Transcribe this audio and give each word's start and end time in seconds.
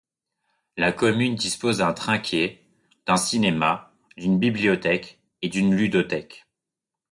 La 0.77 0.91
commune 0.91 1.35
dispose 1.35 1.77
d'un 1.77 1.93
trinquet, 1.93 2.63
d'un 3.05 3.17
cinéma, 3.17 3.93
d'une 4.17 4.39
bibliothèque 4.39 5.19
et 5.43 5.49
d'une 5.49 5.75
ludothèque. 5.75 6.47